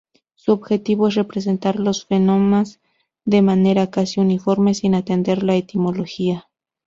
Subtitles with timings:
[0.33, 2.79] Su objetivo es representar los fonemas
[3.23, 6.47] de manera casi uniforme, sin atender la etimología.